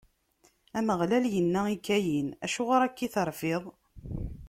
Ameɣlal 0.77 1.25
inna 1.39 1.61
i 1.75 1.77
Kayin: 1.85 2.29
Acuɣer 2.45 2.81
akka 2.83 3.01
i 3.05 3.07
terfiḍ? 3.13 3.63